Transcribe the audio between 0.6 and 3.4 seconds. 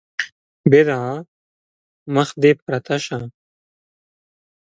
بدعا: مخ دې پرته شه!